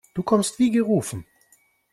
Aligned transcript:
Du 0.15 0.23
kommst 0.23 0.57
wie 0.57 0.71
gerufen. 0.71 1.27